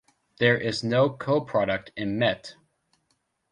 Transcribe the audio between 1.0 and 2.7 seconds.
coproduct in Met.